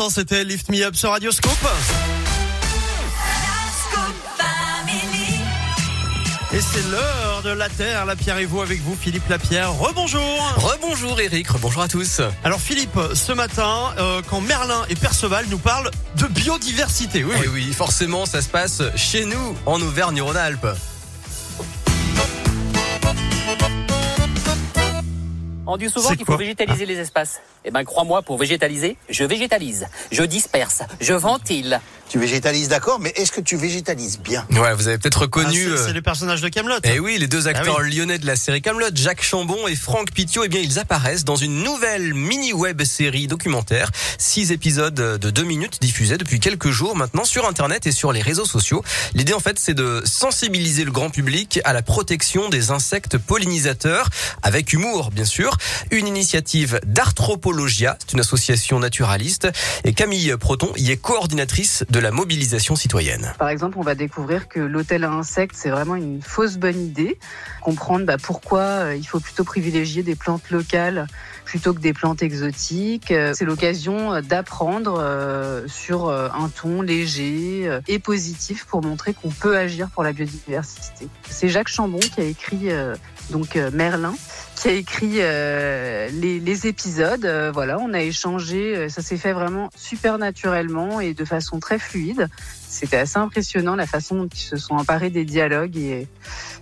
[0.00, 1.52] l'instant, c'était Lift Me Up sur Radioscope.
[6.52, 9.72] Et c'est l'heure de la Terre, la Pierre et vous avec vous, Philippe Lapierre.
[9.74, 10.54] Rebonjour.
[10.56, 12.22] Rebonjour Eric, rebonjour à tous.
[12.44, 17.48] Alors Philippe, ce matin, euh, quand Merlin et Perceval nous parlent de biodiversité, oui, oui.
[17.52, 20.66] oui, forcément, ça se passe chez nous, en Auvergne-Rhône-Alpes.
[25.72, 27.40] On dit souvent qu'il faut végétaliser les espaces.
[27.64, 31.80] Eh ben, crois-moi, pour végétaliser, je végétalise, je disperse, je ventile.
[32.08, 34.44] Tu végétalises, d'accord, mais est-ce que tu végétalises bien?
[34.50, 35.68] Ouais, vous avez peut-être reconnu.
[35.72, 36.80] Ah, c'est euh, les personnages de Camelot.
[36.82, 40.10] Eh oui, les deux acteurs ah lyonnais de la série Camelot, Jacques Chambon et Franck
[40.10, 40.42] Pitiot.
[40.42, 45.44] Eh bien, ils apparaissent dans une nouvelle mini web série documentaire, six épisodes de deux
[45.44, 48.82] minutes diffusés depuis quelques jours maintenant sur Internet et sur les réseaux sociaux.
[49.14, 54.08] L'idée, en fait, c'est de sensibiliser le grand public à la protection des insectes pollinisateurs,
[54.42, 55.56] avec humour, bien sûr.
[55.90, 59.48] Une initiative d'Arthropologia, c'est une association naturaliste,
[59.84, 63.32] et Camille Proton y est coordinatrice de la mobilisation citoyenne.
[63.38, 67.18] Par exemple, on va découvrir que l'hôtel à insectes, c'est vraiment une fausse bonne idée.
[67.62, 71.06] Comprendre bah, pourquoi euh, il faut plutôt privilégier des plantes locales
[71.44, 73.10] plutôt que des plantes exotiques.
[73.10, 74.80] Euh, c'est l'occasion euh, d'apprendre
[75.66, 81.08] sur un ton léger et positif pour montrer qu'on peut agir pour la biodiversité.
[81.28, 82.68] C'est Jacques Chambon qui a écrit
[83.30, 84.14] donc Merlin
[84.60, 87.26] qui a écrit les, les, épisodes.
[87.54, 92.28] voilà, on a échangé, ça s'est fait vraiment super naturellement et de façon très fluide.
[92.70, 96.06] C'était assez impressionnant la façon dont ils se sont emparés des dialogues et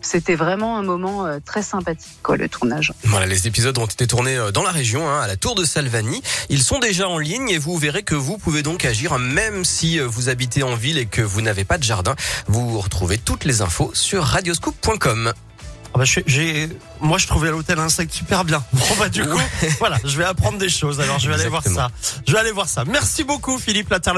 [0.00, 2.94] c'était vraiment un moment euh, très sympathique, quoi, le tournage.
[3.04, 5.64] Voilà, les épisodes ont été tournés euh, dans la région, hein, à la Tour de
[5.64, 6.22] Salvani.
[6.48, 10.00] Ils sont déjà en ligne et vous verrez que vous pouvez donc agir, même si
[10.00, 12.14] euh, vous habitez en ville et que vous n'avez pas de jardin.
[12.46, 15.32] Vous retrouvez toutes les infos sur radioscoop.com.
[15.98, 16.68] Ah bah, j'ai,
[17.00, 18.62] moi je trouvais l'hôtel insecte super bien.
[18.72, 19.40] Bon bah du coup,
[19.80, 21.00] voilà, je vais apprendre des choses.
[21.00, 21.88] Alors je vais aller voir ça.
[22.24, 22.84] Je vais aller voir ça.
[22.84, 24.14] Merci beaucoup Philippe La Terre